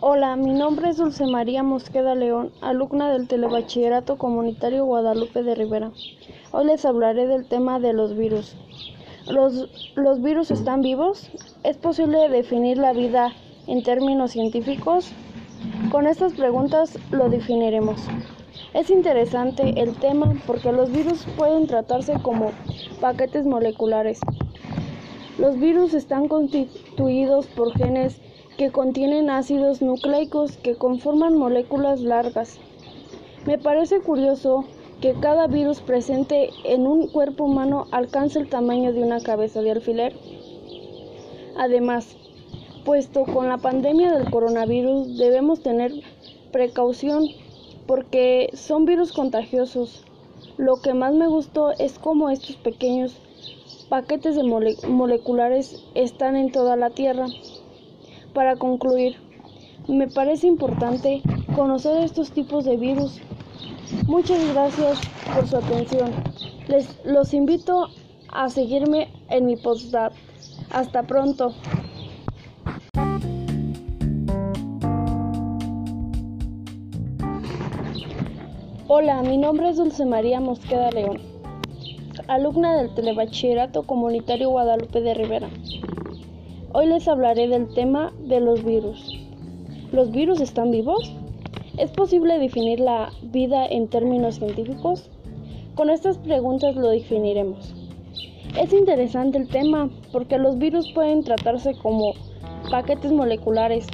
[0.00, 5.90] Hola, mi nombre es Dulce María Mosqueda León, alumna del Telebachillerato Comunitario Guadalupe de Rivera.
[6.50, 8.56] Hoy les hablaré del tema de los virus.
[9.26, 11.30] ¿Los, ¿Los virus están vivos?
[11.62, 13.32] ¿Es posible definir la vida
[13.66, 15.10] en términos científicos?
[15.90, 18.00] Con estas preguntas lo definiremos.
[18.72, 22.52] Es interesante el tema porque los virus pueden tratarse como
[23.02, 24.20] paquetes moleculares.
[25.38, 28.22] Los virus están constituidos por genes
[28.56, 32.58] que contienen ácidos nucleicos que conforman moléculas largas.
[33.44, 34.64] Me parece curioso
[35.00, 39.72] que cada virus presente en un cuerpo humano alcance el tamaño de una cabeza de
[39.72, 40.14] alfiler.
[41.58, 42.16] Además,
[42.84, 45.92] puesto con la pandemia del coronavirus debemos tener
[46.50, 47.24] precaución
[47.86, 50.04] porque son virus contagiosos.
[50.56, 53.20] Lo que más me gustó es cómo estos pequeños
[53.88, 57.26] paquetes de moleculares están en toda la Tierra.
[58.36, 59.16] Para concluir,
[59.88, 61.22] me parece importante
[61.54, 63.18] conocer estos tipos de virus.
[64.06, 65.00] Muchas gracias
[65.34, 66.10] por su atención.
[66.68, 67.88] Les los invito
[68.28, 70.12] a seguirme en mi postdap.
[70.70, 71.54] Hasta pronto.
[78.86, 81.22] Hola, mi nombre es Dulce María Mosqueda León,
[82.28, 85.48] alumna del Telebachillerato Comunitario Guadalupe de Rivera.
[86.78, 89.18] Hoy les hablaré del tema de los virus.
[89.92, 91.10] ¿Los virus están vivos?
[91.78, 95.10] ¿Es posible definir la vida en términos científicos?
[95.74, 97.74] Con estas preguntas lo definiremos.
[98.60, 102.12] Es interesante el tema porque los virus pueden tratarse como
[102.70, 103.86] paquetes moleculares.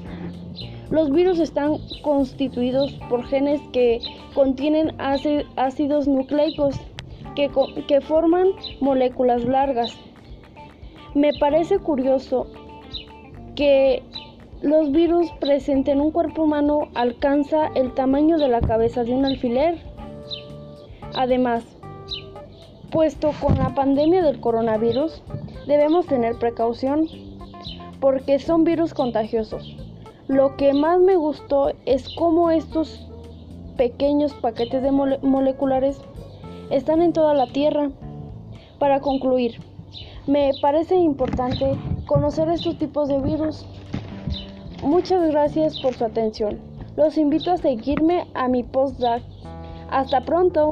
[0.90, 4.00] Los virus están constituidos por genes que
[4.34, 6.74] contienen ácidos nucleicos
[7.36, 7.48] que,
[7.86, 8.48] que forman
[8.80, 9.96] moléculas largas.
[11.14, 12.48] Me parece curioso
[13.54, 14.02] que
[14.62, 19.24] los virus presentes en un cuerpo humano alcanza el tamaño de la cabeza de un
[19.24, 19.78] alfiler.
[21.14, 21.64] Además,
[22.90, 25.22] puesto con la pandemia del coronavirus,
[25.66, 27.08] debemos tener precaución
[28.00, 29.76] porque son virus contagiosos.
[30.28, 33.06] Lo que más me gustó es cómo estos
[33.76, 36.00] pequeños paquetes de moleculares
[36.70, 37.90] están en toda la Tierra.
[38.78, 39.60] Para concluir,
[40.26, 41.76] me parece importante
[42.06, 43.66] conocer estos tipos de virus.
[44.82, 46.58] Muchas gracias por su atención.
[46.96, 49.22] Los invito a seguirme a mi postdoc.
[49.90, 50.68] Hasta pronto.